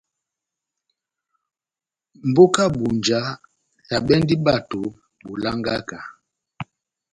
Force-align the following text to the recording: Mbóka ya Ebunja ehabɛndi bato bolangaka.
Mbóka 2.29 2.61
ya 2.63 2.69
Ebunja 2.71 3.19
ehabɛndi 3.89 4.35
bato 4.45 4.81
bolangaka. 5.25 5.99